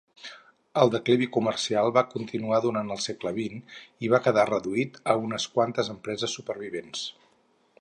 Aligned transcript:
El 0.83 0.91
declivi 0.93 1.25
comercial 1.35 1.89
va 1.97 2.03
continuar 2.13 2.61
durant 2.63 2.89
el 2.95 3.03
segle 3.05 3.33
XX 3.35 3.77
i 4.07 4.09
va 4.15 4.21
quedar 4.29 4.47
reduït 4.51 4.99
a 5.15 5.17
unes 5.27 5.47
quantes 5.59 5.93
empreses 5.97 6.35
supervivents. 6.41 7.05